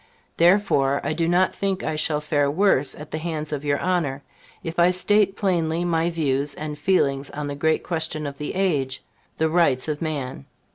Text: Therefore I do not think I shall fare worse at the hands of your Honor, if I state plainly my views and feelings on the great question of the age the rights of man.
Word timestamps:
Therefore 0.37 0.99
I 1.03 1.13
do 1.13 1.27
not 1.27 1.53
think 1.53 1.83
I 1.83 1.95
shall 1.95 2.21
fare 2.21 2.49
worse 2.49 2.95
at 2.95 3.11
the 3.11 3.19
hands 3.19 3.51
of 3.53 3.63
your 3.63 3.77
Honor, 3.79 4.23
if 4.63 4.79
I 4.79 4.89
state 4.89 5.35
plainly 5.35 5.85
my 5.85 6.09
views 6.09 6.55
and 6.55 6.75
feelings 6.75 7.29
on 7.29 7.45
the 7.45 7.55
great 7.55 7.83
question 7.83 8.25
of 8.25 8.39
the 8.39 8.55
age 8.55 9.03
the 9.37 9.47
rights 9.47 9.87
of 9.87 10.01
man. 10.01 10.45